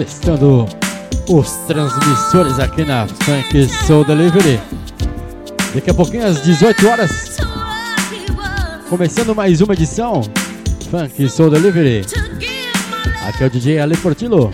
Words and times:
testando 0.00 0.66
os 1.28 1.50
transmissores 1.66 2.58
aqui 2.58 2.84
na 2.84 3.06
Funk 3.06 3.68
Soul 3.86 4.04
Delivery. 4.04 4.58
Daqui 5.74 5.90
a 5.90 5.94
pouquinho, 5.94 6.26
às 6.26 6.42
18 6.42 6.88
horas, 6.88 7.36
começando 8.88 9.34
mais 9.34 9.60
uma 9.60 9.74
edição 9.74 10.22
Funk 10.90 11.28
Soul 11.28 11.50
Delivery. 11.50 12.06
Aqui 13.28 13.44
é 13.44 13.46
o 13.46 13.50
DJ 13.50 13.80
Ale 13.80 13.96
Portillo, 13.98 14.50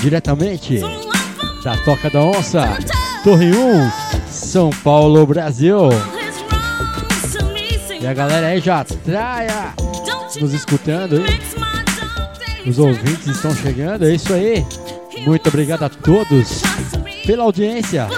diretamente 0.00 0.80
da 1.62 1.76
Toca 1.84 2.10
da 2.10 2.20
Onça, 2.20 2.76
Torre 3.22 3.52
1, 3.54 3.90
São 4.28 4.70
Paulo, 4.82 5.24
Brasil. 5.24 5.90
E 8.00 8.06
a 8.06 8.12
galera 8.12 8.48
aí 8.48 8.60
já 8.60 8.82
traia 8.84 9.74
nos 10.40 10.52
escutando, 10.52 11.18
hein? 11.18 11.61
Os 12.66 12.78
ouvintes 12.78 13.26
estão 13.26 13.54
chegando, 13.54 14.04
é 14.04 14.14
isso 14.14 14.32
aí. 14.32 14.64
Muito 15.26 15.48
obrigado 15.48 15.82
a 15.82 15.88
todos 15.88 16.62
pela 17.26 17.44
audiência. 17.44 18.08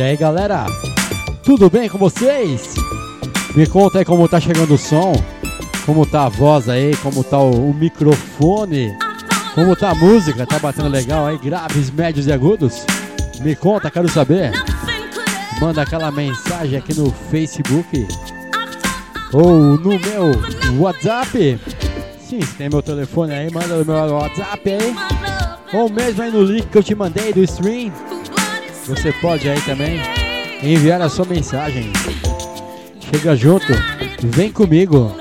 E 0.00 0.02
aí 0.02 0.16
galera, 0.16 0.64
tudo 1.44 1.68
bem 1.68 1.86
com 1.86 1.98
vocês? 1.98 2.74
Me 3.54 3.66
conta 3.66 3.98
aí 3.98 4.04
como 4.06 4.26
tá 4.26 4.40
chegando 4.40 4.72
o 4.72 4.78
som, 4.78 5.12
como 5.84 6.06
tá 6.06 6.24
a 6.24 6.28
voz 6.30 6.70
aí, 6.70 6.96
como 7.02 7.22
tá 7.22 7.38
o, 7.38 7.68
o 7.68 7.74
microfone, 7.74 8.96
como 9.54 9.76
tá 9.76 9.90
a 9.90 9.94
música, 9.94 10.46
tá 10.46 10.58
batendo 10.58 10.88
legal 10.88 11.26
aí, 11.26 11.36
graves, 11.36 11.90
médios 11.90 12.26
e 12.26 12.32
agudos? 12.32 12.86
Me 13.42 13.54
conta, 13.54 13.90
quero 13.90 14.08
saber. 14.08 14.52
Manda 15.60 15.82
aquela 15.82 16.10
mensagem 16.10 16.78
aqui 16.78 16.98
no 16.98 17.12
Facebook 17.30 18.08
ou 19.34 19.76
no 19.76 20.00
meu 20.00 20.80
WhatsApp. 20.80 21.60
Sim, 22.26 22.40
tem 22.56 22.70
meu 22.70 22.80
telefone 22.80 23.34
aí, 23.34 23.52
manda 23.52 23.76
no 23.76 23.84
meu 23.84 24.14
WhatsApp 24.14 24.62
aí. 24.66 24.96
Ou 25.74 25.90
mesmo 25.90 26.22
aí 26.22 26.30
no 26.30 26.42
link 26.42 26.68
que 26.68 26.78
eu 26.78 26.82
te 26.82 26.94
mandei 26.94 27.34
do 27.34 27.42
stream. 27.42 27.92
Você 28.86 29.12
pode 29.12 29.48
aí 29.48 29.60
também 29.62 30.00
enviar 30.62 31.00
a 31.00 31.08
sua 31.08 31.24
mensagem. 31.24 31.92
Chega 33.00 33.36
junto, 33.36 33.72
vem 34.22 34.50
comigo. 34.50 35.14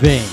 Vem. 0.00 0.31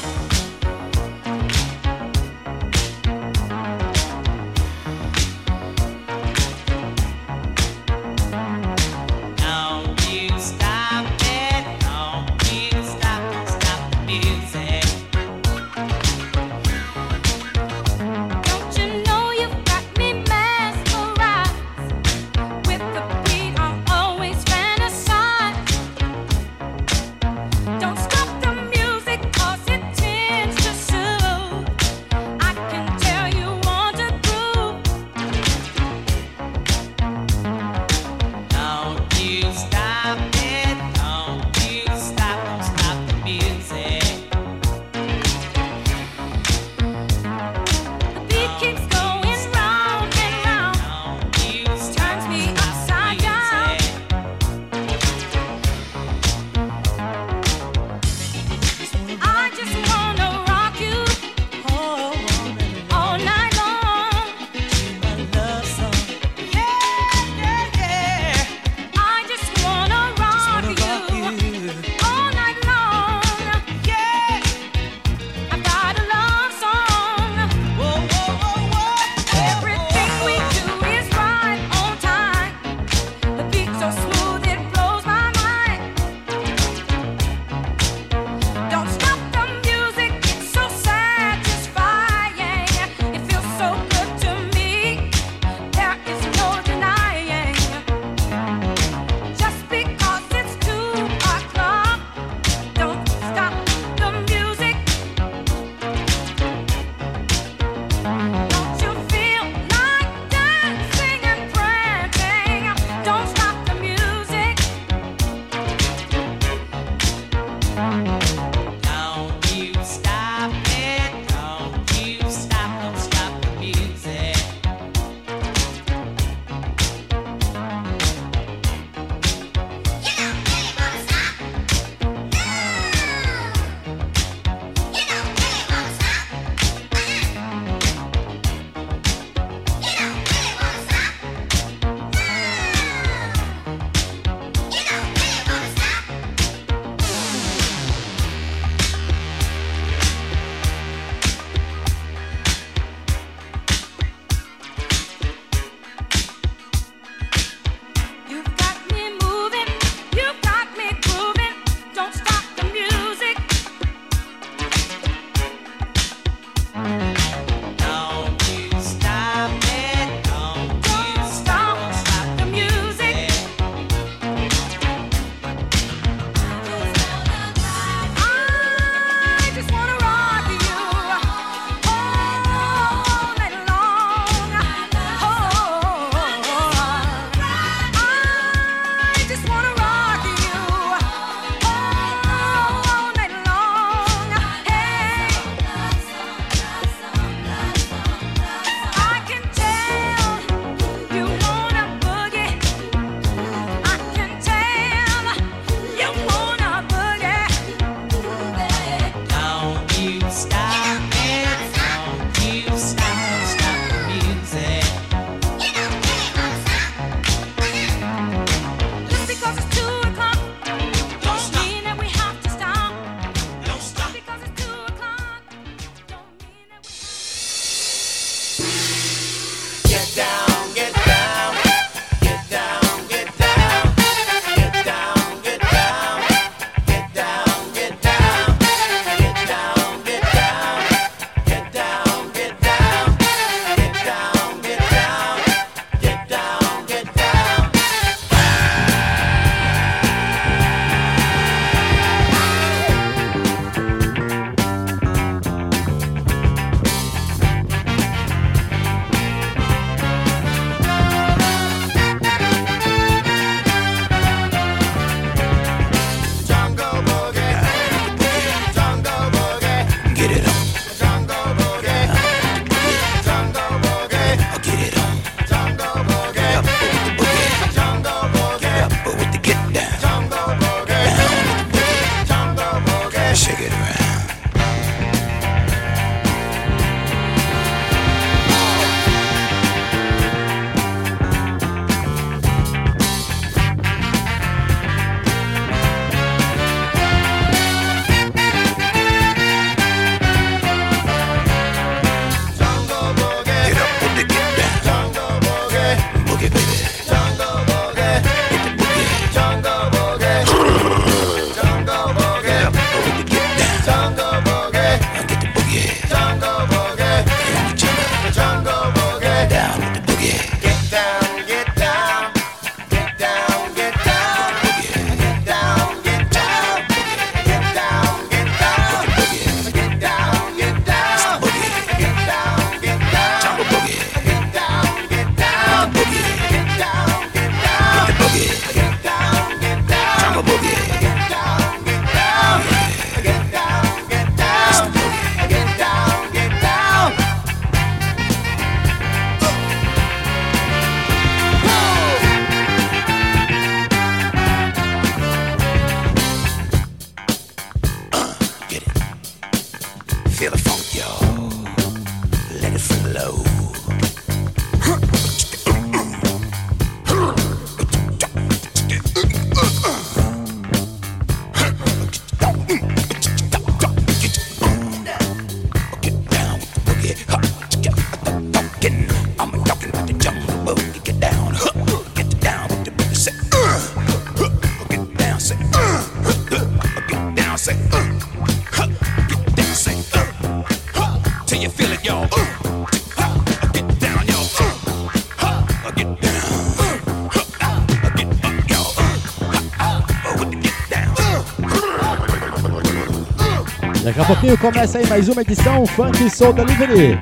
Pouquinho 404.29 404.55
começa 404.59 404.99
aí 404.99 405.07
mais 405.07 405.27
uma 405.27 405.41
edição 405.41 405.87
Funk 405.87 406.29
Soul 406.29 406.53
Delivery. 406.53 407.19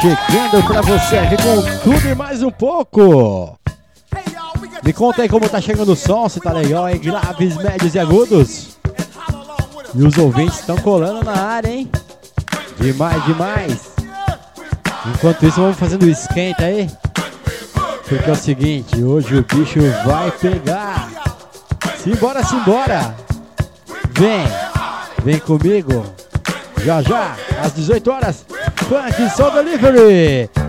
Chegando 0.00 0.66
pra 0.66 0.80
você 0.80 1.18
aqui 1.18 1.36
com 1.36 1.60
tudo 1.82 2.08
e 2.08 2.14
mais 2.14 2.42
um 2.42 2.50
pouco. 2.50 3.58
Me 4.82 4.90
conta 4.94 5.20
aí 5.20 5.28
como 5.28 5.46
tá 5.50 5.60
chegando 5.60 5.92
o 5.92 5.96
som, 5.96 6.26
se 6.30 6.40
tá 6.40 6.50
legal 6.50 6.88
em 6.88 6.98
graves, 6.98 7.58
médios 7.58 7.94
e 7.94 7.98
agudos. 7.98 8.78
E 9.94 10.02
os 10.02 10.16
ouvintes 10.16 10.60
estão 10.60 10.78
colando 10.78 11.22
na 11.22 11.36
área, 11.36 11.68
hein? 11.68 11.90
Demais, 12.80 13.22
demais. 13.26 13.92
Enquanto 15.06 15.44
isso, 15.44 15.60
vamos 15.60 15.76
fazendo 15.76 16.08
esquenta 16.08 16.64
aí. 16.64 16.90
Porque 18.08 18.30
é 18.30 18.32
o 18.32 18.36
seguinte, 18.36 19.04
hoje 19.04 19.36
o 19.36 19.42
bicho 19.42 19.78
vai 20.06 20.30
pegar. 20.30 21.06
Simbora, 22.02 22.42
simbora. 22.42 23.14
Vem, 24.12 24.46
vem 25.24 25.38
comigo. 25.38 26.04
Já 26.84 27.00
já, 27.00 27.34
às 27.62 27.72
18 27.74 28.10
horas, 28.10 28.44
Funk 28.76 29.30
Soul 29.34 29.50
Delivery. 29.52 30.63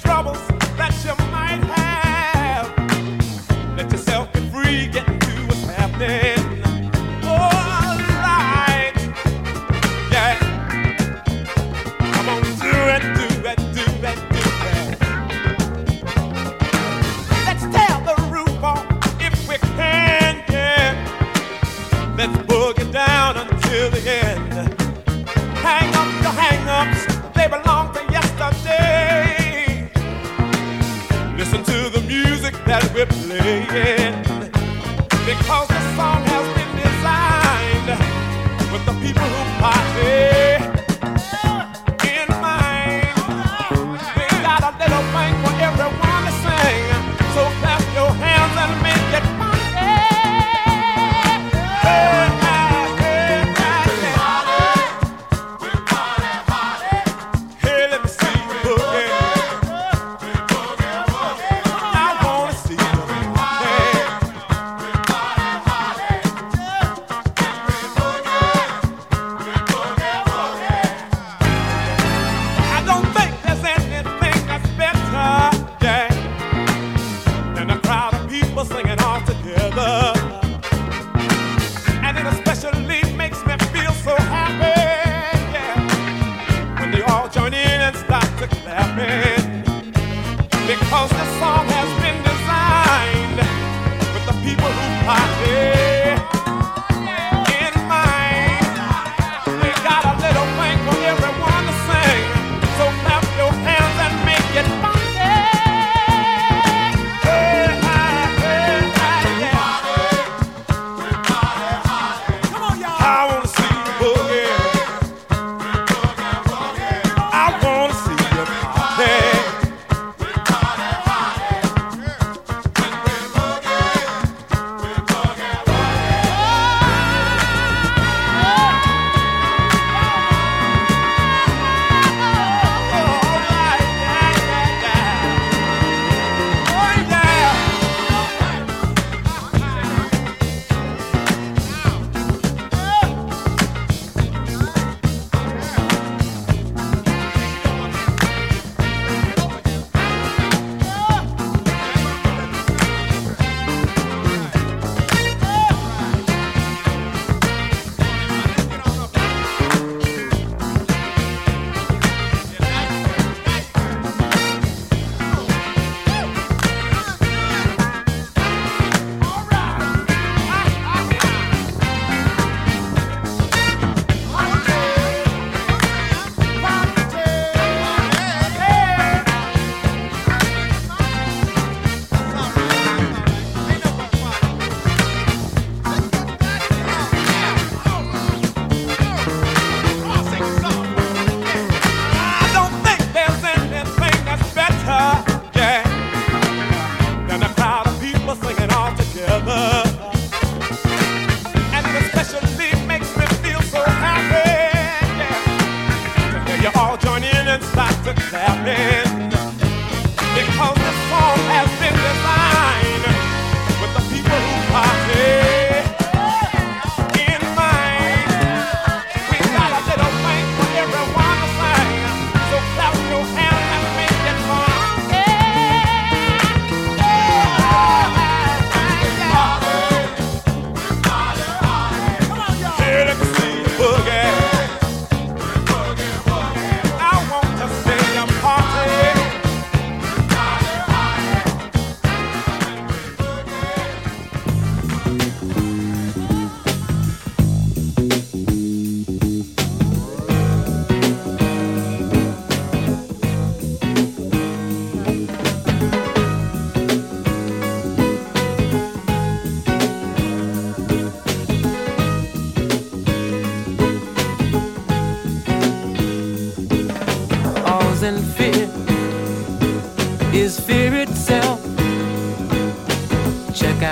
trouble. 0.00 0.39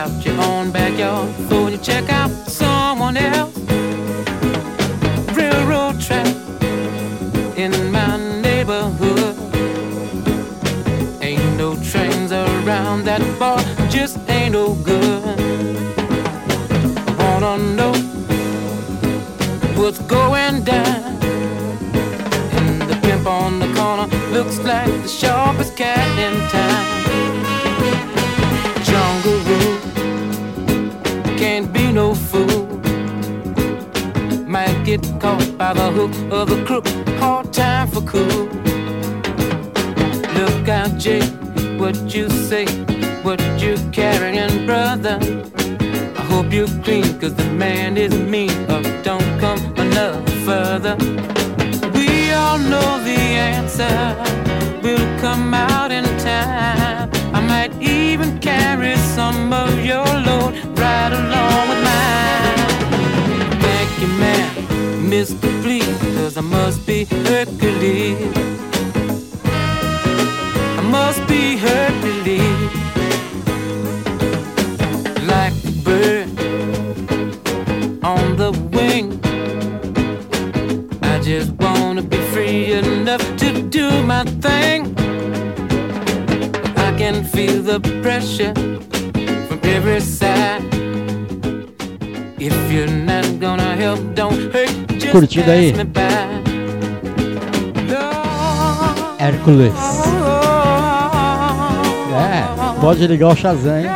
Check 0.08 0.16
out 0.16 0.24
your 0.24 0.40
own 0.42 0.70
backyard 0.70 1.36
before 1.36 1.70
you 1.70 1.78
check 1.78 2.10
out 2.10 2.30
someone 2.48 3.16
else. 3.16 3.56
Railroad 5.36 6.00
track 6.00 6.26
in 7.56 7.92
my 7.92 8.16
neighborhood. 8.40 9.36
Ain't 11.20 11.56
no 11.56 11.76
trains 11.82 12.32
around 12.32 13.04
that 13.04 13.22
bar, 13.38 13.60
just 13.90 14.18
ain't 14.30 14.52
no 14.52 14.74
good. 14.76 15.22
Wanna 17.18 17.58
know 17.58 17.92
what's 19.76 19.98
going 20.00 20.64
down. 20.64 21.18
And 22.56 22.80
the 22.82 22.98
pimp 23.02 23.26
on 23.26 23.58
the 23.58 23.70
corner 23.74 24.06
looks 24.32 24.58
like 24.60 24.90
the 25.02 25.08
sharpest 25.08 25.76
cat 25.76 26.18
in 26.18 26.48
town. 26.48 26.87
Caught 35.20 35.58
by 35.58 35.72
the 35.72 35.90
hook 35.90 36.12
of 36.30 36.48
the 36.48 36.64
crook. 36.64 36.86
Hard 37.18 37.52
time 37.52 37.88
for 37.88 38.02
cool. 38.02 38.44
Look 40.38 40.68
out, 40.68 40.96
Jake, 40.98 41.30
what 41.78 41.96
you 42.14 42.28
say, 42.30 42.66
what 43.22 43.40
you 43.60 43.76
carrying, 43.92 44.66
brother. 44.66 45.18
I 46.16 46.22
hope 46.32 46.52
you're 46.52 46.74
clean, 46.84 47.18
cause 47.20 47.34
the 47.34 47.50
man 47.64 47.96
is 47.96 48.14
mean. 48.14 48.50
Or 48.70 48.82
don't 49.02 49.30
come 49.40 49.60
another 49.76 50.22
further. 50.46 50.96
We 51.94 52.32
all 52.32 52.58
know 52.58 53.02
the 53.02 53.20
answer 53.52 53.96
will 54.82 55.06
come 55.20 55.52
out 55.54 55.90
in 55.90 56.04
time. 56.18 57.10
I 57.34 57.40
might 57.40 57.74
even 57.82 58.38
carry 58.38 58.96
some 58.96 59.52
of 59.52 59.84
your 59.84 60.06
load 60.26 60.54
right 60.78 61.12
along 61.12 61.57
Mr. 65.18 65.50
Please, 65.62 65.98
cause 66.16 66.36
I 66.36 66.42
must 66.42 66.86
be 66.86 67.04
Hercules. 67.04 68.16
I 70.78 70.82
must 70.96 71.26
be 71.26 71.56
Hercules. 71.56 72.70
Like 75.26 75.54
a 75.64 75.72
bird 75.82 76.28
on 78.04 78.36
the 78.36 78.52
wing. 78.72 79.18
I 81.02 81.18
just 81.18 81.50
wanna 81.54 82.02
be 82.02 82.18
free 82.32 82.74
enough 82.74 83.24
to 83.38 83.60
do 83.62 83.90
my 84.04 84.22
thing. 84.46 84.94
I 86.86 86.96
can 86.96 87.24
feel 87.24 87.60
the 87.60 87.80
pressure 88.02 88.54
Curtindo 95.18 95.50
aí. 95.50 95.74
Hércules. 99.18 99.74
É, 102.14 102.80
pode 102.80 103.04
ligar 103.08 103.30
o 103.32 103.34
Shazam, 103.34 103.80
hein? 103.80 103.86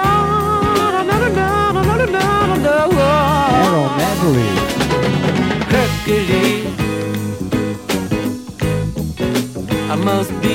Aaron 3.53 3.89
Medley. 3.97 4.51
Hercules. 5.71 6.67
I 9.89 9.95
must 9.95 10.33
be 10.41 10.52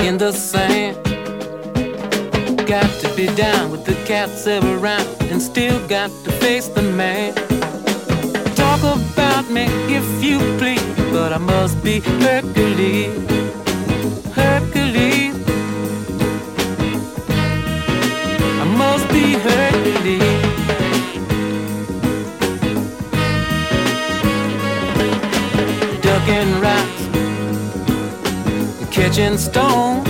in 0.00 0.18
the 0.18 0.32
sand. 0.32 0.96
Got 2.66 2.90
to 3.00 3.12
be 3.16 3.26
down 3.34 3.70
with 3.70 3.84
the 3.84 3.94
cats 4.06 4.46
around 4.46 5.06
and 5.30 5.40
still 5.40 5.78
got 5.88 6.10
to 6.24 6.32
face 6.32 6.68
the 6.68 6.82
man. 6.82 7.34
Talk 8.54 8.80
about 8.80 9.50
me 9.50 9.66
if 9.88 10.22
you 10.22 10.38
please, 10.58 10.82
but 11.12 11.32
I 11.32 11.38
must 11.38 11.82
be 11.82 12.00
Hercules. 12.00 13.47
Catching 29.08 29.38
stone. 29.38 30.04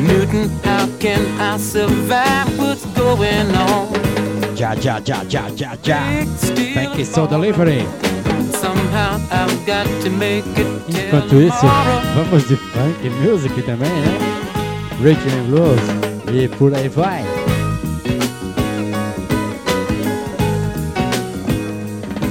Newton, 0.00 0.48
how 0.64 0.88
can 0.98 1.20
I 1.38 1.58
survive 1.58 2.58
what's 2.58 2.86
going 2.96 3.50
on? 3.54 3.92
Já, 4.56 4.74
já, 4.74 5.00
já, 5.04 5.24
já. 5.82 6.00
Big 6.08 6.28
steel 6.38 6.74
Thank 6.74 6.98
you 6.98 7.04
so 7.04 7.26
delivery. 7.26 7.84
Somehow 8.60 9.20
I've 9.30 9.66
got 9.66 9.86
to 10.04 10.10
make 10.10 10.44
it 10.56 10.66
Enquanto 10.88 11.40
isso, 11.40 11.66
vamos 12.14 12.48
de 12.48 12.56
funk 12.56 13.10
music 13.22 13.62
também, 13.62 13.90
né? 13.90 14.18
Rhythm 15.02 15.28
and 15.38 15.50
Blues 15.50 15.80
e 16.32 16.48
por 16.48 16.74
aí 16.74 16.88
vai. 16.88 17.24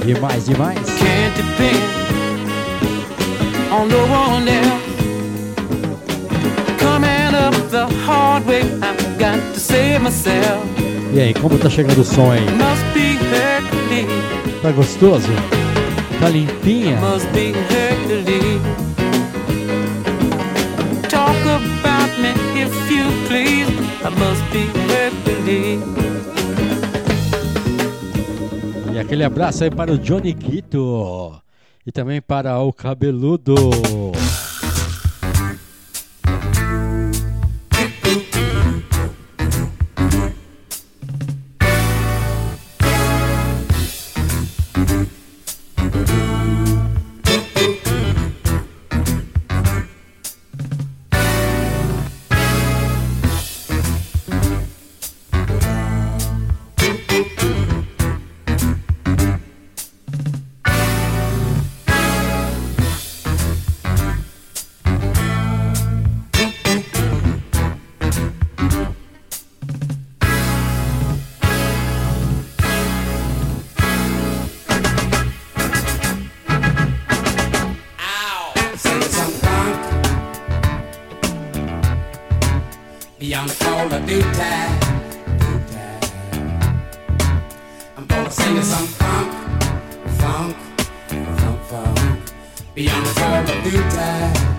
Demais, 0.04 0.46
demais. 0.46 0.78
Can't 0.78 1.36
depend 1.36 1.98
on 3.70 3.88
no 3.88 4.02
one 4.10 4.48
else. 4.48 4.77
E 11.12 11.20
aí, 11.20 11.34
como 11.34 11.58
tá 11.58 11.68
chegando 11.68 12.00
o 12.00 12.04
som 12.04 12.30
aí? 12.30 12.40
Must 12.40 12.84
be 12.94 13.18
Hercules, 13.34 14.62
Tá 14.62 14.70
gostoso? 14.72 15.28
Tá 16.20 16.28
limpinha? 16.28 16.96
must 17.00 17.26
be 17.32 17.52
Hercules. 17.52 18.60
Talk 21.08 21.36
about 21.46 22.20
me 22.20 22.30
if 22.62 22.90
you 22.90 23.06
please. 23.28 23.70
I 24.04 24.10
must 24.10 24.42
be 24.52 24.68
Hercules. 24.92 25.80
E 28.94 28.98
aquele 28.98 29.24
abraço 29.24 29.64
aí 29.64 29.70
para 29.70 29.92
o 29.92 29.98
Johnny 29.98 30.34
Quito. 30.34 31.34
E 31.86 31.90
também 31.92 32.20
para 32.20 32.58
o 32.58 32.72
Cabeludo. 32.72 33.54
Beyond 83.18 83.50
the 83.50 83.64
call 83.64 83.92
of 83.92 84.06
duty. 84.06 84.24
I'm 87.96 88.06
gonna 88.06 88.30
sing 88.30 88.56
you 88.56 88.62
some 88.62 88.86
funk, 88.86 89.32
funk, 90.20 90.56
funk, 91.08 91.60
funk 91.64 92.20
beyond 92.74 93.06
the 93.06 93.20
call 93.20 93.34
of 93.34 93.64
duty. 93.64 94.57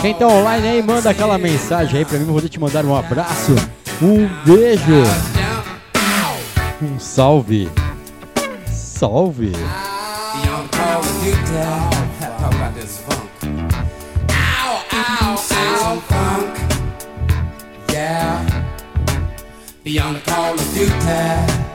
Quem 0.00 0.14
tá 0.14 0.26
online 0.26 0.66
aí, 0.66 0.82
manda 0.82 1.10
aquela 1.10 1.36
mensagem 1.36 1.98
aí 1.98 2.04
pra 2.06 2.18
mim. 2.18 2.24
Vou 2.24 2.40
te 2.40 2.58
mandar 2.58 2.86
um 2.86 2.96
abraço, 2.96 3.54
um 4.00 4.26
beijo, 4.46 5.02
um 6.82 6.98
salve. 6.98 7.70
Salve. 8.66 9.52
Beyond 19.82 20.14
the 20.14 20.30
call 20.30 20.54
of 20.54 20.74
duty. 20.74 21.69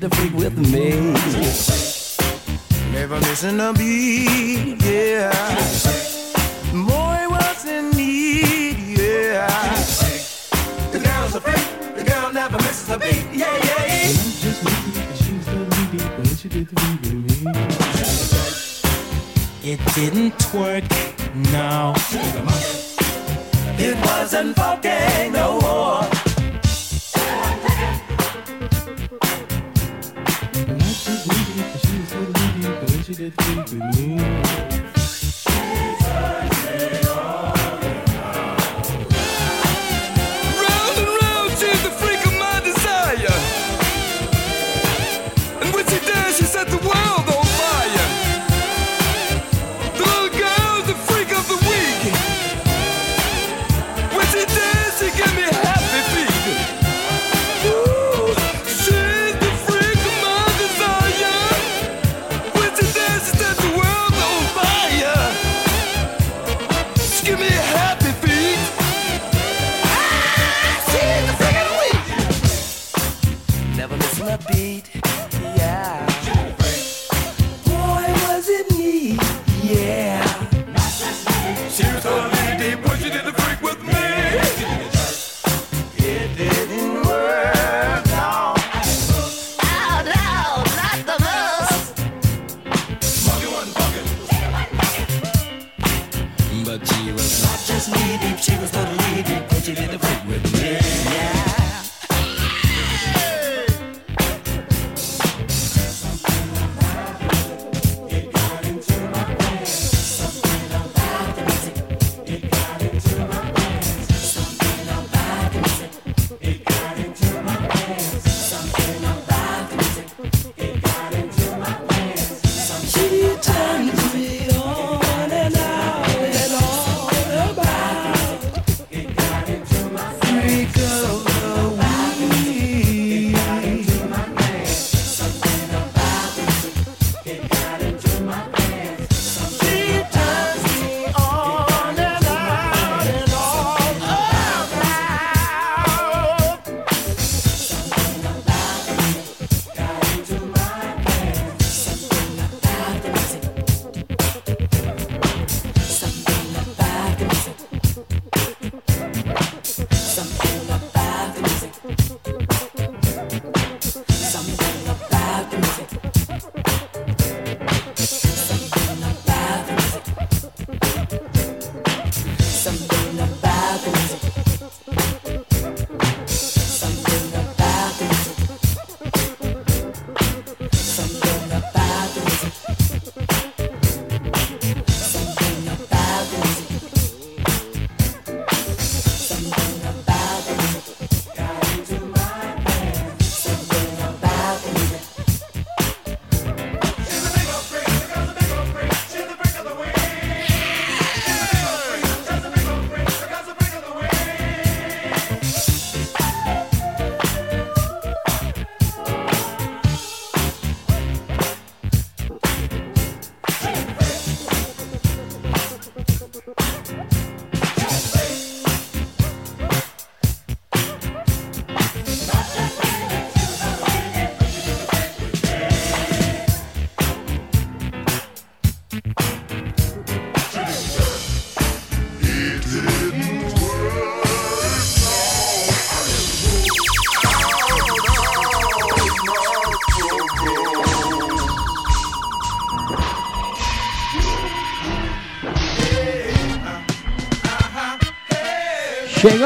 the 0.00 0.10
free 0.10 0.27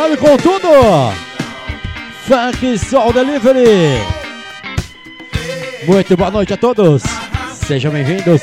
19 0.02 0.16
com 0.16 0.36
tudo. 0.36 0.68
Funk 2.26 2.76
Soul 2.76 3.12
Delivery. 3.12 4.00
Muito 5.86 6.16
boa 6.16 6.30
noite 6.30 6.52
a 6.54 6.56
todos. 6.56 7.02
Sejam 7.52 7.92
bem-vindos 7.92 8.42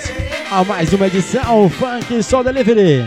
a 0.49 0.63
mais 0.63 0.93
uma 0.93 1.07
edição 1.07 1.69
Funk 1.69 2.23
Soul 2.23 2.45
Delivery. 2.45 3.05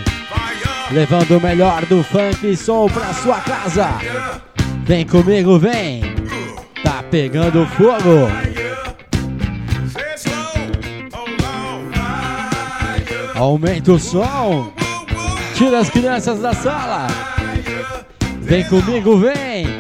Levando 0.91 1.39
o 1.39 1.41
melhor 1.41 1.87
do 1.87 2.05
funk 2.05 2.55
soul 2.55 2.91
pra 2.91 3.15
sua 3.15 3.41
casa. 3.41 3.89
Vem 4.85 5.07
comigo, 5.07 5.59
vem. 5.59 6.03
Tá 6.83 7.03
pegando 7.11 7.67
fogo. 7.69 8.31
Aumenta 13.35 13.93
o 13.93 13.99
som. 13.99 14.71
Tira 15.57 15.79
as 15.79 15.89
crianças 15.89 16.39
da 16.41 16.53
sala. 16.53 17.32
Vem 18.53 18.65
comigo, 18.65 19.17
vem! 19.17 19.65
The 19.65 19.73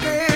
way 0.00 0.29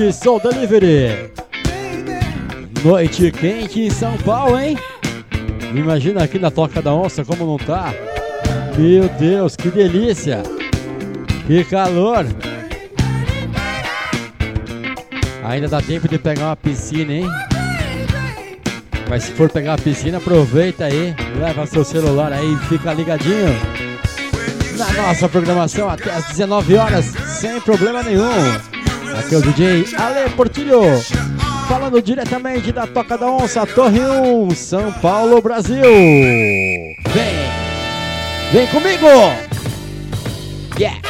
Funk 0.00 0.12
Soul 0.14 0.40
Delivery. 0.40 1.30
Noite 2.82 3.30
quente 3.30 3.82
em 3.82 3.90
São 3.90 4.16
Paulo, 4.16 4.58
hein? 4.58 4.78
Imagina 5.74 6.24
aqui 6.24 6.38
na 6.38 6.50
Toca 6.50 6.80
da 6.80 6.94
Onça 6.94 7.22
como 7.22 7.44
não 7.44 7.58
tá. 7.58 7.92
Meu 8.78 9.06
Deus, 9.10 9.56
que 9.56 9.68
delícia! 9.68 10.42
Que 11.46 11.62
calor! 11.64 12.24
Ainda 15.44 15.68
dá 15.68 15.82
tempo 15.82 16.08
de 16.08 16.18
pegar 16.18 16.46
uma 16.46 16.56
piscina, 16.56 17.12
hein? 17.12 17.26
Mas 19.06 19.24
se 19.24 19.32
for 19.32 19.50
pegar 19.50 19.72
uma 19.72 19.78
piscina, 19.78 20.16
aproveita 20.16 20.86
aí, 20.86 21.14
leva 21.38 21.66
seu 21.66 21.84
celular 21.84 22.32
aí 22.32 22.54
e 22.54 22.58
fica 22.68 22.94
ligadinho 22.94 23.48
na 24.78 24.90
nossa 24.94 25.28
programação 25.28 25.90
até 25.90 26.10
as 26.10 26.28
19 26.28 26.76
horas, 26.76 27.04
sem 27.38 27.60
problema 27.60 28.02
nenhum. 28.02 28.79
Aqui 29.20 29.34
é 29.34 29.38
o 29.38 29.42
DJ 29.42 29.84
Ale 29.98 30.30
Portilho, 30.30 30.80
falando 31.68 32.00
diretamente 32.00 32.72
da 32.72 32.86
Toca 32.86 33.18
da 33.18 33.30
Onça, 33.30 33.66
Torre 33.66 34.00
1, 34.00 34.50
São 34.52 34.90
Paulo, 34.94 35.42
Brasil. 35.42 35.82
Vem, 35.82 36.96
vem 38.50 38.66
comigo! 38.68 39.06
Yeah! 40.78 41.09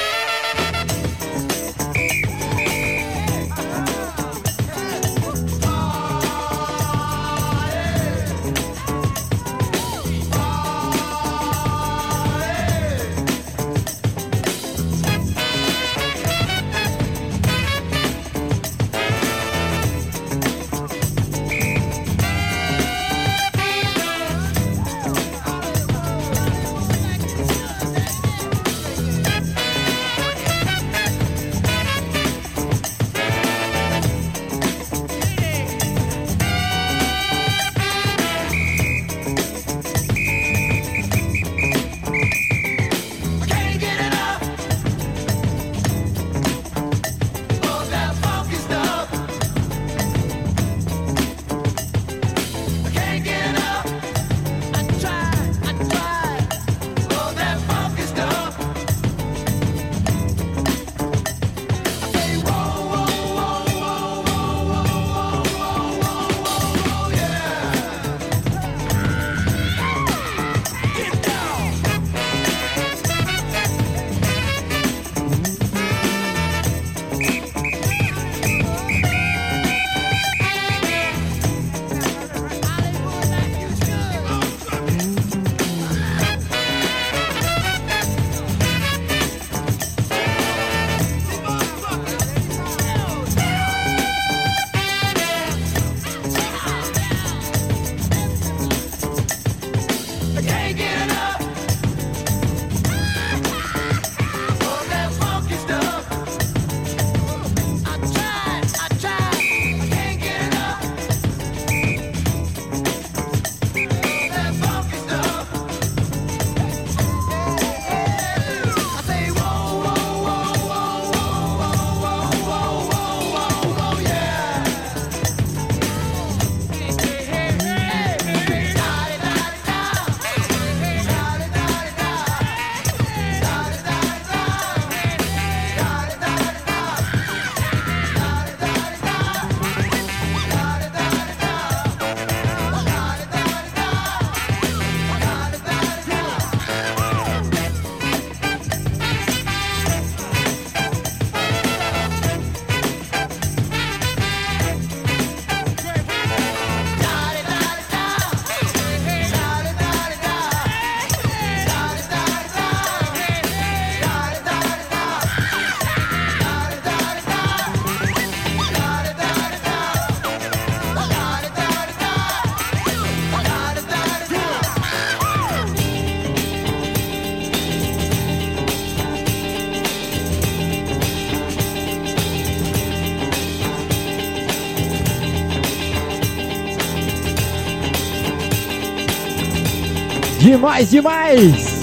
Demais, 190.60 190.90
demais! 190.90 191.80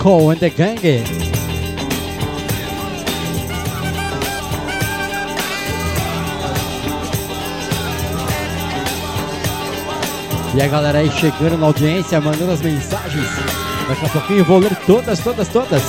Cole 0.00 0.32
and 0.32 0.38
the 0.40 0.50
Gang. 0.50 0.80
E 10.52 10.60
a 10.60 10.66
galera 10.66 10.98
aí 10.98 11.08
chegando 11.12 11.56
na 11.58 11.66
audiência, 11.66 12.20
mandando 12.20 12.50
as 12.50 12.60
mensagens. 12.60 13.28
Daqui 13.88 14.04
a 14.04 14.08
pouquinho 14.08 14.40
eu 14.40 14.44
vou 14.44 14.58
ler 14.58 14.74
todas, 14.84 15.20
todas, 15.20 15.46
todas. 15.46 15.82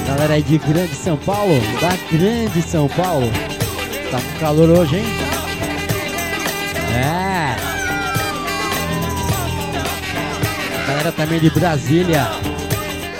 A 0.00 0.08
galera 0.08 0.32
aí 0.32 0.42
de 0.42 0.56
Grande 0.56 0.94
São 0.94 1.18
Paulo, 1.18 1.60
da 1.82 1.90
Grande 2.10 2.62
São 2.62 2.88
Paulo. 2.88 3.30
Tá 4.10 4.18
com 4.18 4.40
calor 4.40 4.70
hoje, 4.70 4.96
hein? 4.96 5.04
É. 6.96 7.39
Galera 10.90 11.12
também 11.12 11.38
de 11.38 11.48
Brasília. 11.50 12.26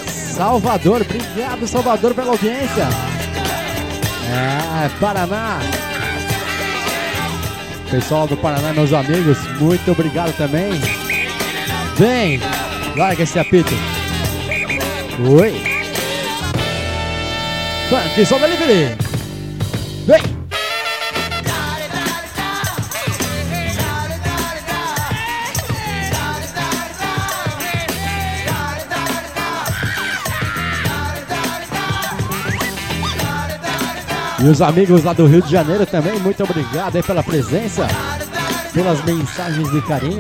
Salvador, 0.05 1.03
obrigado 1.03 1.69
Salvador 1.69 2.13
pela 2.15 2.33
audiência. 2.33 2.89
É, 4.29 4.89
Paraná. 4.99 5.61
Pessoal 7.89 8.27
do 8.27 8.37
Paraná, 8.37 8.73
meus 8.73 8.93
amigos, 8.93 9.39
muito 9.61 9.93
obrigado 9.93 10.37
também. 10.37 10.73
Vem, 11.97 12.41
larga 12.97 13.23
esse 13.23 13.39
apito. 13.39 13.73
Oi. 15.41 15.63
Funk, 17.89 18.27
só 18.27 18.37
delivery. 18.37 19.10
E 34.43 34.49
os 34.49 34.63
amigos 34.63 35.05
lá 35.05 35.13
do 35.13 35.27
Rio 35.27 35.43
de 35.43 35.51
Janeiro 35.51 35.85
também, 35.85 36.19
muito 36.19 36.43
obrigado 36.43 36.97
aí 36.97 37.03
pela 37.03 37.23
presença, 37.23 37.87
pelas 38.73 39.05
mensagens 39.05 39.71
de 39.71 39.83
carinho, 39.83 40.19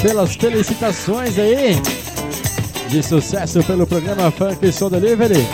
pelas 0.00 0.36
felicitações 0.36 1.36
aí 1.36 1.80
de 2.88 3.02
sucesso 3.02 3.64
pelo 3.64 3.84
programa 3.84 4.30
Funk 4.30 4.72
Soul 4.72 4.90
Delivery, 4.90 5.44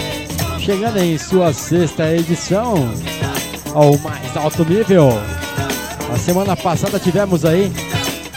chegando 0.59 0.99
em 0.99 1.17
sua 1.17 1.53
sexta 1.55 2.15
edição 2.15 2.75
ao 3.73 3.97
mais 3.99 4.37
alto 4.37 4.63
nível. 4.65 5.09
A 6.13 6.19
semana 6.19 6.55
passada 6.55 6.99
tivemos 6.99 7.45
aí 7.47 7.73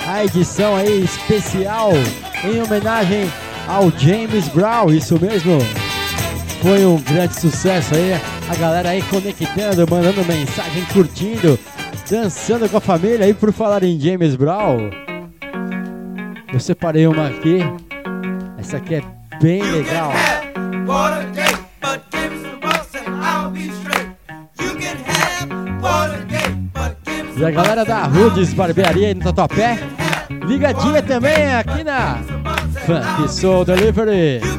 a 0.07 0.23
edição 0.23 0.77
aí 0.77 1.03
especial 1.03 1.91
em 2.43 2.61
homenagem 2.61 3.29
ao 3.67 3.91
James 3.91 4.47
Brown, 4.47 4.91
isso 4.91 5.19
mesmo. 5.19 5.59
Foi 6.61 6.85
um 6.85 6.97
grande 7.01 7.39
sucesso 7.39 7.93
aí. 7.95 8.38
A 8.49 8.55
galera 8.55 8.89
aí 8.89 9.01
conectando, 9.03 9.85
mandando 9.87 10.25
mensagem, 10.25 10.83
curtindo, 10.85 11.59
dançando 12.09 12.67
com 12.67 12.77
a 12.77 12.81
família. 12.81 13.27
E 13.27 13.33
por 13.33 13.53
falar 13.53 13.83
em 13.83 13.99
James 13.99 14.35
Brown, 14.35 14.89
eu 16.51 16.59
separei 16.59 17.05
uma 17.05 17.27
aqui. 17.27 17.59
Essa 18.57 18.77
aqui 18.77 18.95
é 18.95 19.03
bem 19.39 19.61
legal. 19.61 20.11
E 27.37 27.45
a 27.45 27.51
galera 27.51 27.85
da 27.85 28.03
Rudes 28.05 28.51
Barbearia 28.53 29.09
aí 29.09 29.13
no 29.13 29.21
Tatuapé, 29.21 29.77
ligadinha 30.47 31.03
também 31.03 31.53
aqui 31.53 31.83
na 31.83 32.17
Funk 32.85 33.31
Soul 33.31 33.63
Delivery. 33.63 34.58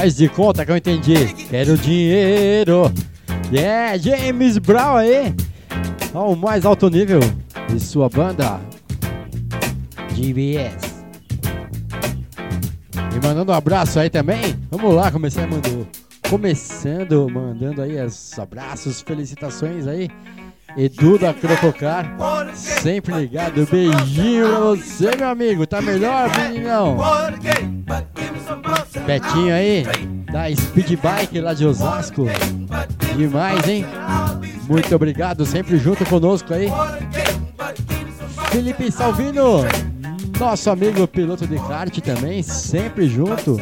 Faz 0.00 0.16
de 0.16 0.30
conta 0.30 0.64
que 0.64 0.72
eu 0.72 0.78
entendi. 0.78 1.26
Quero 1.50 1.76
dinheiro. 1.76 2.90
Yeah, 3.52 3.98
James 3.98 4.56
Brown 4.56 4.96
aí. 4.96 5.34
Ao 6.14 6.34
mais 6.34 6.64
alto 6.64 6.88
nível 6.88 7.20
de 7.68 7.78
sua 7.78 8.08
banda. 8.08 8.58
GBS. 10.14 11.04
E 13.14 13.26
mandando 13.26 13.52
um 13.52 13.54
abraço 13.54 14.00
aí 14.00 14.08
também. 14.08 14.58
Vamos 14.70 14.94
lá, 14.94 15.12
começar 15.12 15.46
mandando. 15.46 15.86
Começando, 16.30 17.28
mandando 17.28 17.82
aí 17.82 18.02
os 18.02 18.38
abraços, 18.38 19.02
felicitações 19.02 19.86
aí. 19.86 20.08
Edu 20.78 21.18
da 21.18 21.34
Crococar, 21.34 22.16
sempre 22.54 23.12
ligado. 23.16 23.68
Beijinho 23.70 24.48
pra 24.48 24.60
você, 24.60 25.14
meu 25.14 25.28
amigo. 25.28 25.66
Tá 25.66 25.82
melhor, 25.82 26.30
meninão? 26.38 26.96
Betinho 29.06 29.54
aí, 29.54 29.84
da 30.30 30.54
Speed 30.54 30.98
Bike 31.00 31.40
lá 31.40 31.54
de 31.54 31.66
Osasco. 31.66 32.26
Demais, 33.16 33.68
hein? 33.68 33.84
Muito 34.68 34.94
obrigado, 34.94 35.44
sempre 35.44 35.76
junto 35.78 36.04
conosco 36.06 36.54
aí. 36.54 36.68
Felipe 38.50 38.90
Salvino, 38.90 39.64
nosso 40.38 40.70
amigo 40.70 41.06
piloto 41.06 41.46
de 41.46 41.56
kart 41.56 41.96
também, 42.00 42.42
sempre 42.42 43.08
junto. 43.08 43.60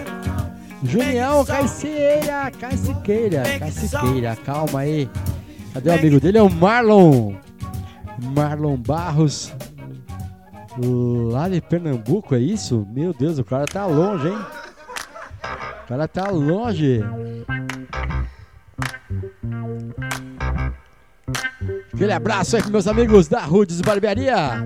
Julião 0.82 1.44
Caiceira, 1.44 2.50
Caiciqueira, 2.58 3.42
Caiciqueira, 3.58 4.36
calma 4.44 4.80
aí. 4.80 5.08
Cadê 5.74 5.90
o 5.90 5.94
amigo 5.94 6.20
dele? 6.20 6.38
É 6.38 6.42
o 6.42 6.50
Marlon. 6.50 7.34
Marlon 8.34 8.76
Barros. 8.76 9.52
Lá 11.32 11.48
de 11.48 11.60
Pernambuco, 11.60 12.34
é 12.34 12.38
isso? 12.38 12.86
Meu 12.92 13.12
Deus, 13.12 13.38
o 13.38 13.44
cara 13.44 13.64
tá 13.66 13.84
longe, 13.86 14.28
hein? 14.28 14.38
Cara 15.88 16.06
tá 16.06 16.28
longe. 16.28 17.02
Aquele 21.94 22.12
abraço 22.12 22.56
aí 22.56 22.62
para 22.62 22.70
meus 22.70 22.86
amigos 22.86 23.26
da 23.26 23.40
Rudes 23.40 23.80
Barbearia. 23.80 24.62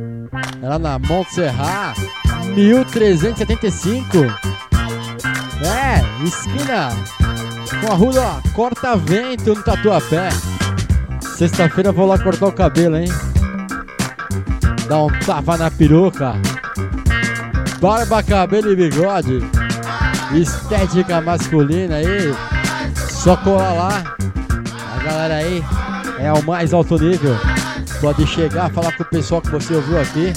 Ela 0.61 0.81
na 0.81 0.99
Montserrat, 0.99 1.97
1375. 2.57 4.18
É, 5.62 6.25
esquina 6.27 6.89
com 7.81 7.93
a 7.93 7.95
rua 7.95 8.43
Corta 8.53 8.97
Vento 8.97 9.55
no 9.55 9.62
Tatuapé. 9.62 10.29
Sexta-feira 11.20 11.93
vou 11.93 12.07
lá 12.07 12.18
cortar 12.18 12.49
o 12.49 12.53
cabelo, 12.53 12.97
hein? 12.97 13.09
Dar 14.89 15.05
um 15.05 15.18
tapa 15.25 15.57
na 15.57 15.70
peruca. 15.70 16.35
Barba, 17.81 18.25
cabelo 18.25 18.73
e 18.73 18.77
bigode. 18.77 19.61
Estética 20.35 21.20
masculina 21.20 21.97
aí. 21.97 22.35
Só 23.09 23.37
colar 23.37 23.72
lá. 23.72 24.16
A 24.95 25.03
galera 25.03 25.35
aí 25.35 25.64
é 26.18 26.28
ao 26.28 26.43
mais 26.43 26.72
alto 26.72 26.99
nível. 26.99 27.37
Pode 28.01 28.26
chegar, 28.26 28.70
falar 28.70 28.97
com 28.97 29.03
o 29.03 29.07
pessoal 29.07 29.41
que 29.41 29.51
você 29.51 29.74
ouviu 29.74 30.01
aqui. 30.01 30.33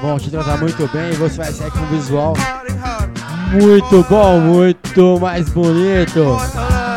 Vão 0.00 0.18
te 0.18 0.30
tratar 0.30 0.58
muito 0.58 0.88
bem 0.92 1.10
e 1.10 1.16
você 1.16 1.36
vai 1.36 1.52
sair 1.52 1.70
com 1.70 1.80
um 1.80 1.86
visual 1.86 2.34
muito 3.52 4.04
bom, 4.08 4.40
muito 4.40 5.18
mais 5.18 5.48
bonito. 5.48 6.36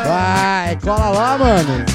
Vai, 0.05 0.77
cola 0.83 1.09
lá, 1.09 1.37
mano. 1.37 1.90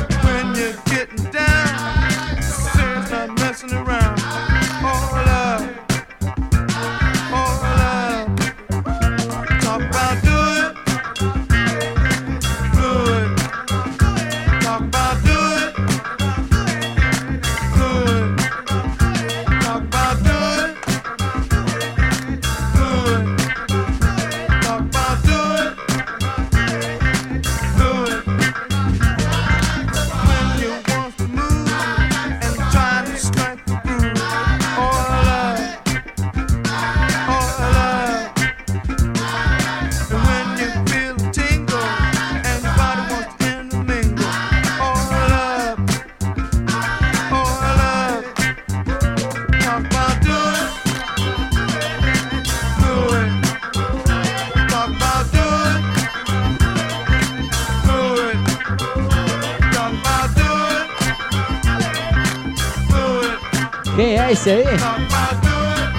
Esse 64.47 64.51
aí? 64.51 64.65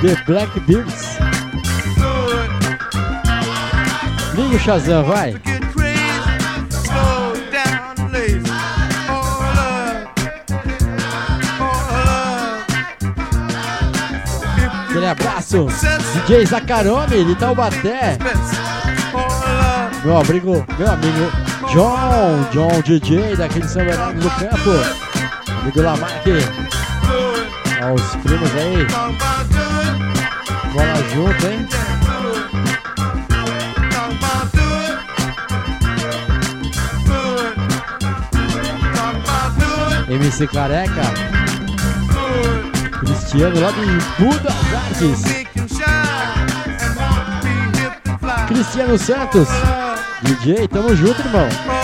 The 0.01 0.23
Blackbeards. 0.25 1.17
Liga 4.35 4.55
o 4.55 4.59
Shazam, 4.59 5.03
vai. 5.03 5.35
Aquele 14.89 15.07
abraço. 15.07 15.67
DJ 16.13 16.45
Zacarone 16.45 17.25
de 17.25 17.35
Taubaté. 17.35 18.17
Meu 20.03 20.17
amigo, 20.17 20.65
meu 20.77 20.91
amigo 20.91 21.31
John, 21.73 22.47
John 22.51 22.81
DJ 22.81 23.35
daqui 23.35 23.59
de 23.59 23.69
São 23.69 23.83
Bernardo 23.83 24.19
do 24.21 24.29
Campo. 24.29 24.71
Amigo 25.61 25.81
Lamarck, 25.81 26.66
it. 27.77 27.83
aos 27.83 28.01
primos 28.23 28.49
aí, 28.55 28.87
bola 30.73 30.95
junto, 31.13 31.47
hein? 31.47 31.67
MC 40.09 40.47
Careca. 40.47 41.01
Cristiano 42.99 43.59
lá 43.59 43.71
de 43.71 44.23
Budas 44.23 44.55
Artes. 44.73 45.23
Cristiano 48.47 48.97
Santos, 48.97 49.47
DJ, 50.21 50.67
tamo 50.69 50.95
junto, 50.95 51.19
irmão. 51.21 51.76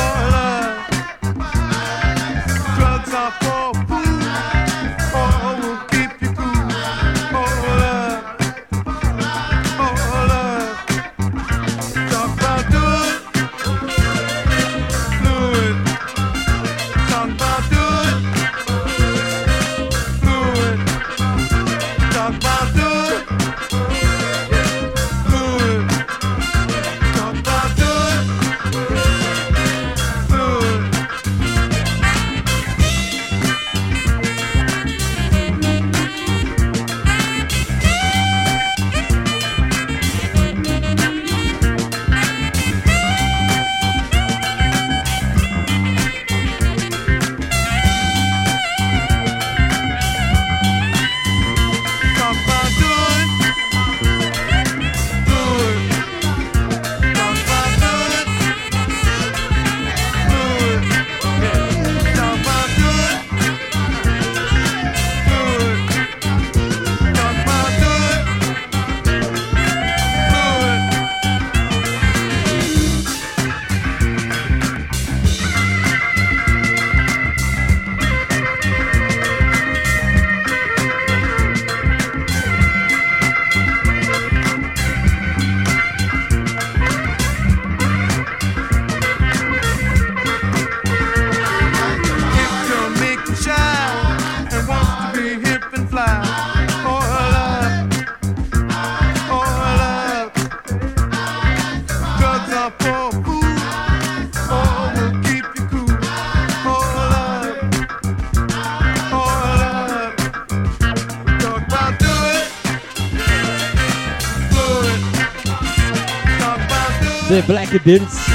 The 117.33 117.41
Blackbirds. 117.41 118.27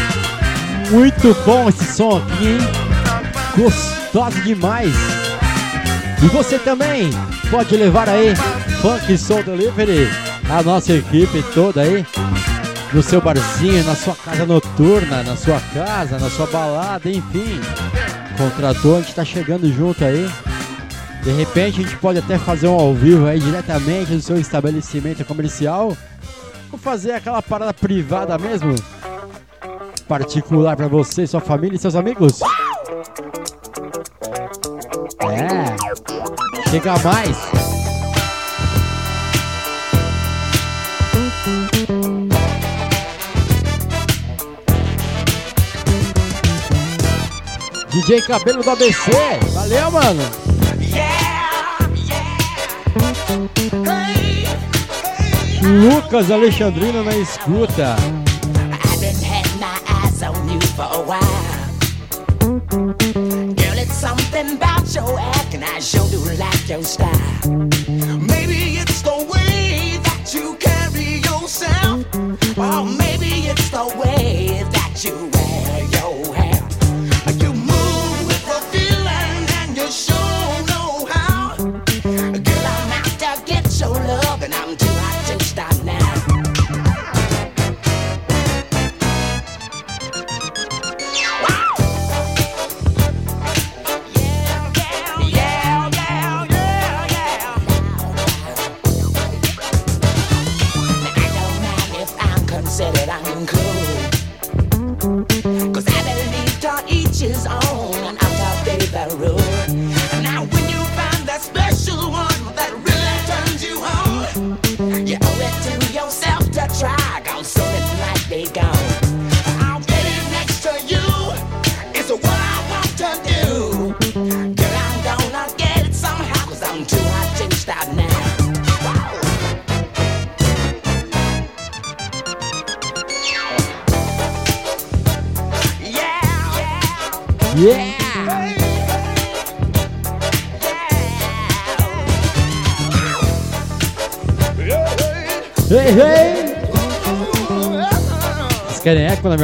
Muito 0.91 1.33
bom 1.47 1.69
esse 1.69 1.85
som 1.85 2.17
aqui, 2.17 2.49
hein? 2.49 2.59
Gostoso 3.57 4.41
demais. 4.43 4.93
E 6.21 6.27
você 6.27 6.59
também 6.59 7.09
pode 7.49 7.77
levar 7.77 8.09
aí 8.09 8.35
Funk 8.83 9.17
Soul 9.17 9.45
Delivery, 9.45 10.09
a 10.51 10.65
nossa 10.65 10.95
equipe 10.95 11.45
toda 11.55 11.83
aí, 11.83 12.05
no 12.93 13.01
seu 13.01 13.21
barzinho, 13.21 13.85
na 13.85 13.95
sua 13.95 14.17
casa 14.17 14.45
noturna, 14.45 15.23
na 15.23 15.37
sua 15.37 15.61
casa, 15.73 16.19
na 16.19 16.29
sua 16.29 16.49
balada, 16.49 17.09
enfim. 17.09 17.61
Contratou, 18.37 18.97
a 18.97 19.01
gente 19.01 19.15
tá 19.15 19.25
chegando 19.25 19.73
junto 19.73 20.05
aí. 20.05 20.29
De 21.23 21.31
repente 21.31 21.81
a 21.81 21.85
gente 21.85 21.97
pode 21.99 22.19
até 22.19 22.37
fazer 22.37 22.67
um 22.67 22.75
ao 22.75 22.93
vivo 22.95 23.27
aí 23.27 23.39
diretamente 23.39 24.11
do 24.17 24.21
seu 24.21 24.41
estabelecimento 24.41 25.25
comercial. 25.25 25.97
Fazer 26.89 27.13
aquela 27.13 27.43
parada 27.43 27.75
privada 27.75 28.39
mesmo. 28.39 28.75
Particular 30.09 30.75
pra 30.75 30.89
você, 30.89 31.27
sua 31.27 31.39
família 31.39 31.77
e 31.77 31.79
seus 31.79 31.95
amigos. 31.95 32.41
É. 35.21 36.71
Chega 36.71 36.95
mais. 37.01 37.37
DJ 47.91 48.23
Cabelo 48.23 48.63
do 48.63 48.71
ABC. 48.71 49.11
Valeu, 49.53 49.91
mano. 49.91 50.48
Lucas 55.69 56.31
Alexandrino 56.31 57.05
na 57.05 57.15
escuta. 57.15 57.95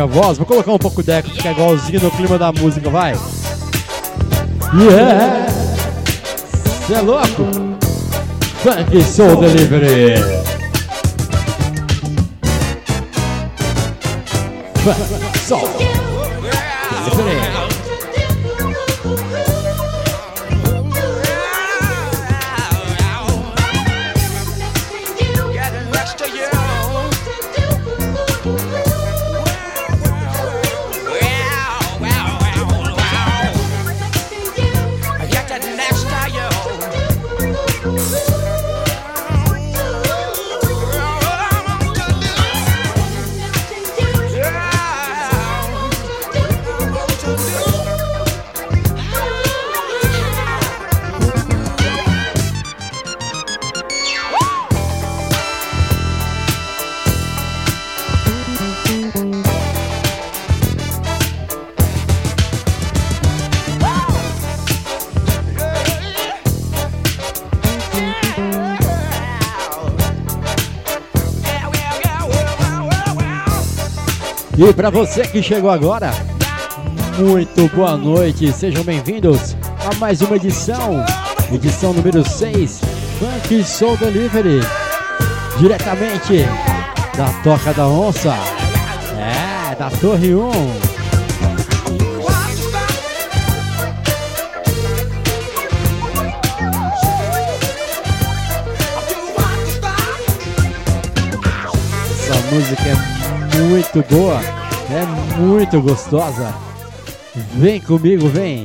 Minha 0.04 0.06
voz? 0.06 0.38
Vou 0.38 0.46
colocar 0.46 0.72
um 0.72 0.78
pouco 0.78 1.02
de 1.02 1.10
eco, 1.10 1.30
ficar 1.30 1.52
igualzinho 1.52 2.00
no 2.00 2.10
clima 2.10 2.38
da 2.38 2.52
música, 2.52 2.90
vai! 2.90 3.14
Yeah! 4.74 5.46
Cê 6.86 6.94
é 6.94 7.00
louco? 7.00 7.44
Funk 8.62 9.02
Soul 9.02 9.36
Delivery! 9.36 10.14
Funk 14.82 15.38
Soul 15.38 15.68
Delivery! 17.16 17.43
E 74.66 74.72
para 74.72 74.88
você 74.88 75.26
que 75.26 75.42
chegou 75.42 75.68
agora, 75.68 76.10
muito 77.18 77.68
boa 77.76 77.98
noite, 77.98 78.50
sejam 78.50 78.82
bem-vindos 78.82 79.54
a 79.84 79.94
mais 79.96 80.22
uma 80.22 80.36
edição, 80.36 81.04
edição 81.52 81.92
número 81.92 82.26
6, 82.26 82.80
Funk 83.18 83.62
Soul 83.62 83.98
Delivery, 83.98 84.60
diretamente 85.58 86.46
da 87.14 87.28
Toca 87.42 87.74
da 87.74 87.86
Onça, 87.86 88.34
é, 89.18 89.74
da 89.74 89.90
Torre 89.90 90.34
1. 90.34 90.50
Essa 102.10 102.34
música 102.50 102.82
é 102.82 103.23
muito 103.62 104.04
boa, 104.10 104.40
é 104.90 105.38
muito 105.38 105.80
gostosa. 105.80 106.54
Vem 107.54 107.80
comigo, 107.80 108.28
vem. 108.28 108.64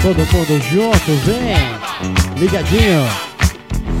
Todo 0.00 0.18
mundo 0.32 0.62
junto, 0.70 1.12
vem. 1.26 2.38
Ligadinho. 2.38 3.06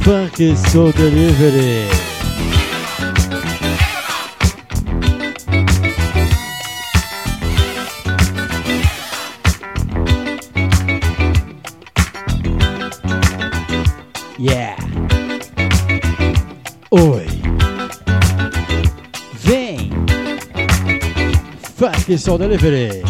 Funk 0.02 0.56
Soul 0.70 0.92
Delivery. 0.92 2.07
Soul 22.16 22.38
Delivery. 22.38 23.07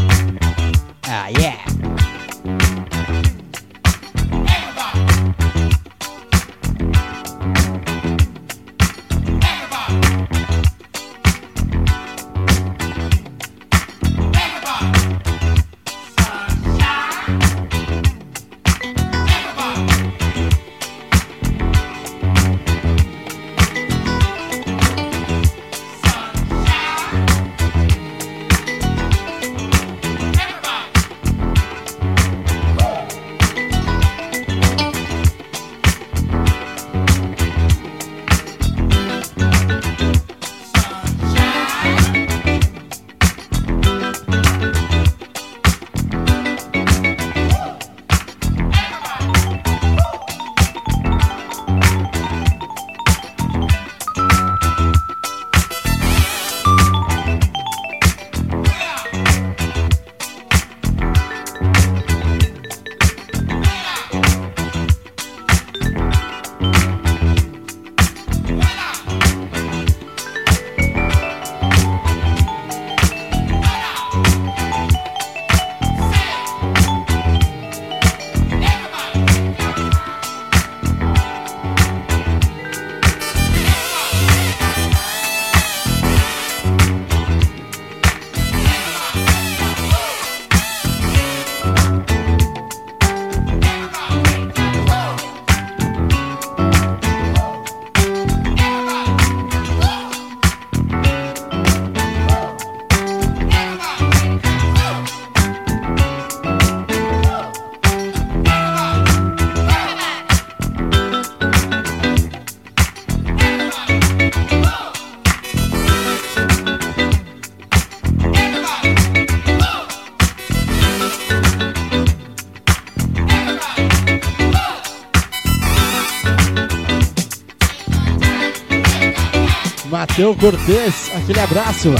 Mateu 130.19 130.35
Cortez, 130.35 131.13
aquele 131.15 131.39
abraço. 131.39 131.95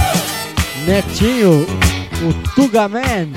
Netinho, 0.85 1.65
o 2.21 2.33
Tugaman. 2.53 3.29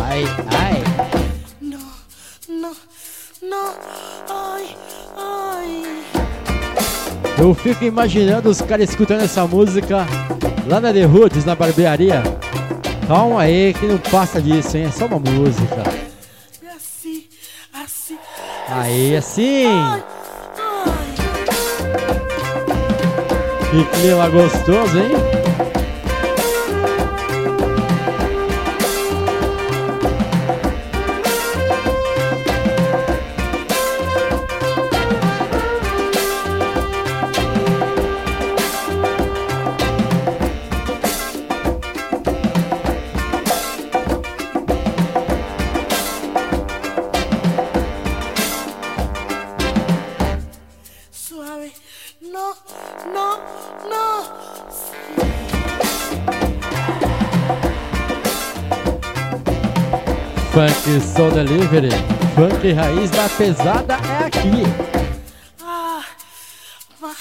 Ai, 0.01 0.23
ai. 0.47 0.83
No, 1.61 1.79
no, 2.49 2.75
no, 3.41 3.73
ay, 4.29 4.75
ay. 5.17 6.03
Eu 7.37 7.53
fico 7.53 7.83
imaginando 7.83 8.49
os 8.49 8.61
caras 8.61 8.89
escutando 8.89 9.23
essa 9.23 9.45
música 9.47 10.05
lá 10.67 10.79
na 10.79 10.93
The 10.93 11.03
Roots, 11.03 11.45
na 11.45 11.55
barbearia. 11.55 12.23
Calma 13.07 13.41
aí, 13.41 13.73
que 13.73 13.85
não 13.85 13.97
passa 13.97 14.41
disso, 14.41 14.77
hein? 14.77 14.85
É 14.85 14.91
só 14.91 15.05
uma 15.07 15.19
música. 15.19 15.83
Así, 16.75 17.29
así. 17.73 18.17
Aí, 18.69 19.15
assim. 19.15 19.65
Ay, 19.67 20.03
Que 23.73 23.83
clima 23.85 24.29
gostoso, 24.29 24.99
hein? 24.99 25.22
Funk 60.63 61.01
Soul 61.01 61.31
Delivery, 61.31 61.89
funk 62.35 62.71
raiz 62.71 63.11
da 63.11 63.27
pesada 63.27 63.95
é 63.95 64.25
aqui. 64.27 64.63
Ah, 65.61 66.01
ma, 67.01 67.11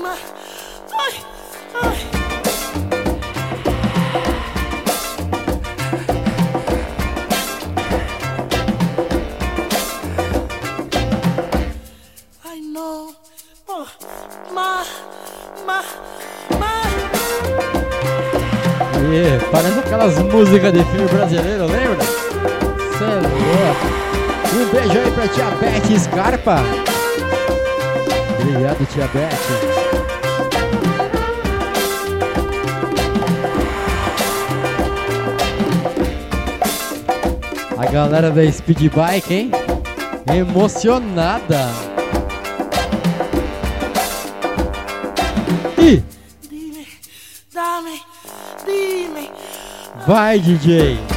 ma, 0.00 0.14
ai, 0.98 1.12
ai. 1.82 1.96
Oh, 13.68 13.86
Parece 19.52 19.78
aquelas 19.78 20.18
músicas 20.18 20.72
de 20.72 20.84
filme 20.84 21.08
brasileiro, 21.08 21.66
lembra? 21.66 21.85
Pra 25.26 25.28
tia 25.28 25.50
Beth 25.60 25.98
Scarpa. 25.98 26.56
Obrigado, 28.40 28.86
tia 28.86 29.08
Beth. 29.08 29.34
A 37.78 37.86
galera 37.86 38.30
da 38.30 38.50
Speed 38.50 38.90
Bike, 38.90 39.34
hein? 39.34 39.50
Emocionada. 40.32 41.70
Ih, 45.78 46.02
Dime, 46.50 46.86
dame, 47.52 48.00
dime. 48.64 49.30
vai 50.06 50.38
DJ. 50.40 51.15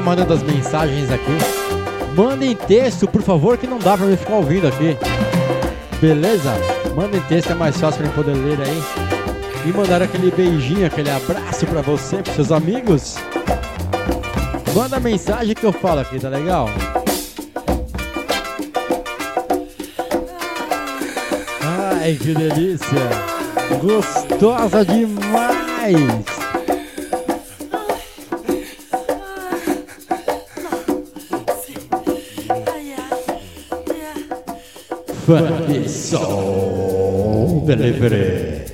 Mandando 0.00 0.32
as 0.32 0.42
mensagens 0.42 1.10
aqui, 1.10 1.36
mandem 2.16 2.54
texto, 2.56 3.06
por 3.06 3.22
favor, 3.22 3.56
que 3.56 3.66
não 3.66 3.78
dá 3.78 3.96
pra 3.96 4.06
me 4.06 4.16
ficar 4.16 4.34
ouvindo 4.34 4.66
aqui. 4.66 4.96
Beleza? 6.00 6.52
Mandem 6.94 7.20
texto, 7.22 7.52
é 7.52 7.54
mais 7.54 7.78
fácil 7.78 8.02
pra 8.02 8.10
eu 8.10 8.14
poder 8.14 8.34
ler 8.34 8.58
aí. 8.60 8.82
E 9.66 9.72
mandar 9.76 10.00
aquele 10.00 10.30
beijinho, 10.30 10.86
aquele 10.86 11.10
abraço 11.10 11.66
pra 11.66 11.82
você, 11.82 12.16
pros 12.16 12.34
seus 12.34 12.50
amigos. 12.52 13.16
Manda 14.74 14.98
mensagem 14.98 15.54
que 15.54 15.64
eu 15.64 15.72
falo 15.72 16.00
aqui, 16.00 16.18
tá 16.18 16.28
legal? 16.28 16.68
Ai, 22.00 22.16
que 22.20 22.32
delícia! 22.34 23.10
Gostosa 23.82 24.84
demais! 24.84 26.39
Funk 35.30 35.88
Soul 35.88 37.64
Delivery. 37.64 38.64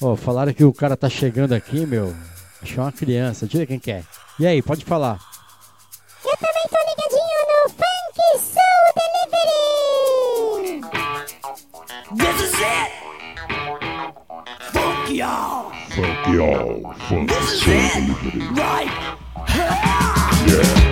Ó, 0.00 0.14
falaram 0.14 0.52
que 0.54 0.62
o 0.62 0.72
cara 0.72 0.96
tá 0.96 1.08
chegando 1.10 1.52
aqui, 1.52 1.84
meu. 1.84 2.14
Achou 2.62 2.84
uma 2.84 2.92
criança. 2.92 3.44
Ver 3.46 3.66
quem 3.66 3.80
que 3.80 3.90
é. 3.90 4.04
E 4.38 4.46
aí, 4.46 4.62
pode 4.62 4.84
falar. 4.84 5.18
Eu 6.24 6.36
também 6.36 6.62
tô 6.70 6.76
ligadinho 6.90 7.42
no 7.50 7.68
Funk 7.70 8.18
Soul 8.38 8.86
Delivery! 9.34 10.80
This 12.16 12.38
is 12.44 12.54
it. 12.60 12.92
Funk 14.72 15.12
y'all. 15.12 15.72
Funk 15.90 16.36
y'all, 16.36 16.94
funk 17.08 17.26
This 17.34 17.52
is 17.52 17.62
soul 17.62 17.74
it. 17.74 17.94
delivery. 17.96 18.46
Right. 18.54 18.92
Yeah. 20.46 20.85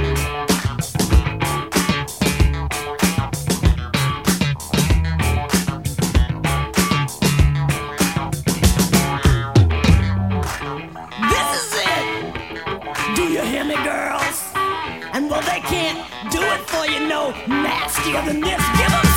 For 16.63 16.87
you 16.87 17.07
no 17.07 17.31
nastier 17.47 18.23
than 18.23 18.41
this. 18.41 18.63
Give 18.79 18.91
them 18.91 19.14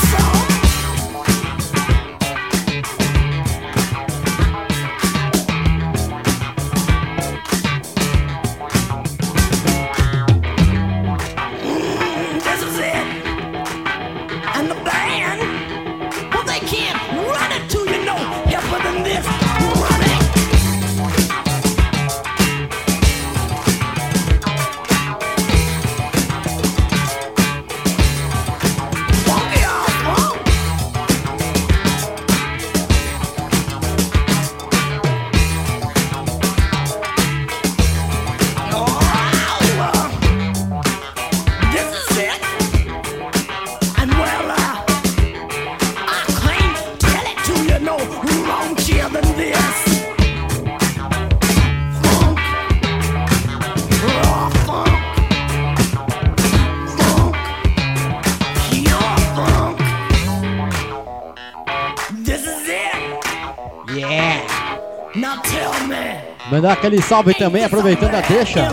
Mandar 66.58 66.72
aquele 66.72 67.00
salve 67.00 67.34
também, 67.34 67.64
aproveitando 67.64 68.16
a 68.16 68.20
deixa. 68.20 68.66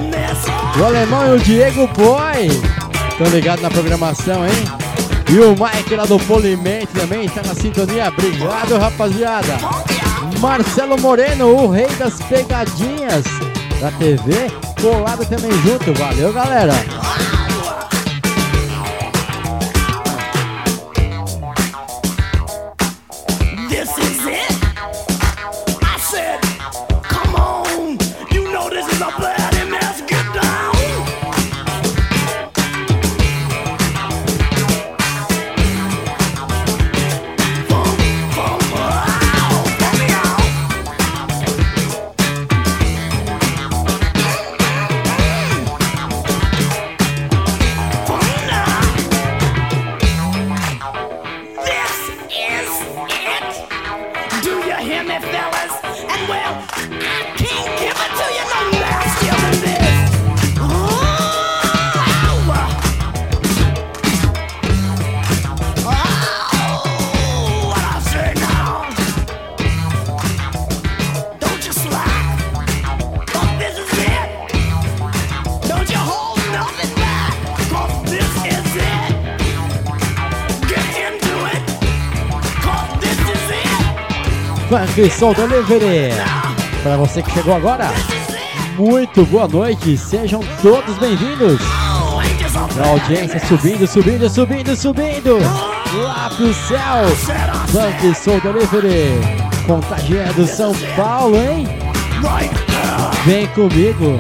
O 0.80 0.84
alemão 0.84 1.28
e 1.28 1.38
o 1.38 1.40
Diego 1.40 1.88
Boy. 1.90 2.48
Estão 3.12 3.28
ligados 3.28 3.62
na 3.62 3.70
programação, 3.70 4.44
hein? 4.44 4.54
E 5.30 5.40
o 5.40 5.52
Mike 5.52 5.96
lá 5.96 6.04
do 6.06 6.18
Polimento 6.22 7.00
também 7.00 7.26
está 7.26 7.44
na 7.44 7.54
sintonia. 7.54 8.08
Obrigado, 8.08 8.76
rapaziada. 8.80 9.54
Marcelo 10.40 11.00
Moreno, 11.00 11.46
o 11.46 11.70
rei 11.70 11.86
das 12.00 12.20
pegadinhas 12.24 13.24
da 13.80 13.92
TV, 13.92 14.50
colado 14.82 15.24
também 15.24 15.52
junto. 15.62 15.94
Valeu, 15.94 16.34
galera. 16.34 16.74
Funk 84.76 85.10
Soul 85.10 85.34
Delivery. 85.34 86.14
Para 86.84 86.98
você 86.98 87.24
que 87.24 87.32
chegou 87.32 87.56
agora, 87.56 87.88
muito 88.78 89.26
boa 89.28 89.48
noite, 89.48 89.98
sejam 89.98 90.42
todos 90.62 90.98
bem-vindos. 90.98 91.62
A 92.84 92.90
audiência 92.90 93.40
subindo, 93.48 93.88
subindo, 93.88 94.30
subindo, 94.30 94.76
subindo. 94.76 95.38
Lá 96.04 96.30
pro 96.36 96.54
céu. 96.54 97.08
Funk 97.70 98.16
Soul 98.16 98.42
Delivery. 98.42 99.14
Contagiando 99.66 100.46
São 100.46 100.74
Paulo, 100.98 101.38
hein? 101.38 101.66
Vem 103.26 103.48
comigo. 103.48 104.20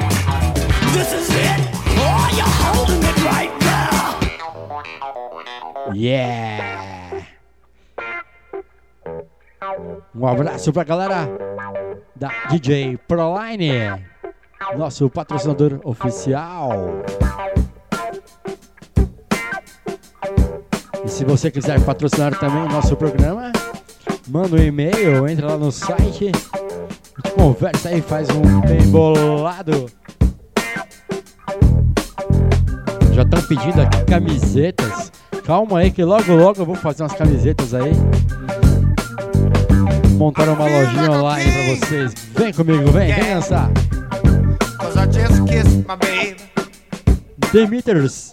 Yeah! 5.94 6.95
Um 10.26 10.28
abraço 10.28 10.74
pra 10.74 10.84
galera 10.84 11.30
da 12.16 12.32
DJ 12.50 12.98
Proline, 13.08 14.04
nosso 14.76 15.08
patrocinador 15.08 15.80
oficial. 15.84 16.88
E 21.04 21.08
se 21.08 21.24
você 21.24 21.52
quiser 21.52 21.80
patrocinar 21.86 22.40
também 22.40 22.64
o 22.64 22.68
nosso 22.68 22.96
programa, 22.96 23.52
manda 24.28 24.56
um 24.56 24.64
e-mail, 24.64 25.28
entra 25.30 25.46
lá 25.46 25.58
no 25.58 25.72
site, 25.72 26.32
conversa 27.36 27.90
aí, 27.90 28.02
faz 28.02 28.28
um 28.32 28.62
bem 28.62 28.82
bolado. 28.88 29.86
Já 33.12 33.22
estão 33.22 33.44
pedindo 33.44 33.80
aqui 33.80 34.04
camisetas. 34.06 35.12
Calma 35.46 35.82
aí 35.82 35.92
que 35.92 36.04
logo 36.04 36.34
logo 36.34 36.62
eu 36.62 36.66
vou 36.66 36.76
fazer 36.76 37.04
umas 37.04 37.14
camisetas 37.14 37.76
aí 37.76 37.92
montar 40.16 40.50
uma 40.50 40.66
lojinha 40.66 41.12
online 41.12 41.52
pra 41.52 41.88
vocês. 41.88 42.14
Vem 42.36 42.54
comigo, 42.54 42.92
vem, 42.92 43.14
vem 43.14 43.36
dançar. 43.36 43.70
Demeters. 47.52 48.30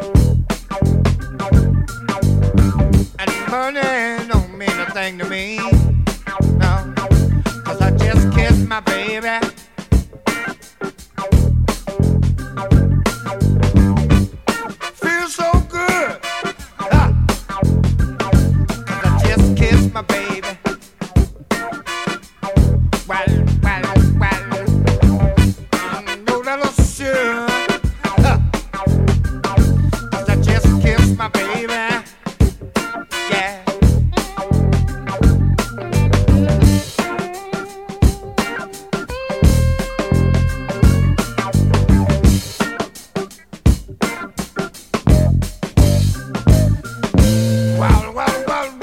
my 8.73 8.81
baby. 8.81 9.53